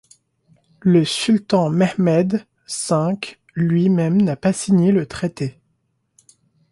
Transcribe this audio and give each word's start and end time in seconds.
Le 0.79 1.05
sultan 1.05 1.69
Mehmed 1.69 2.47
V 2.89 3.17
lui-même 3.53 4.19
n'a 4.19 4.35
pas 4.35 4.51
signé 4.51 4.91
le 4.91 5.05
traité. 5.05 5.59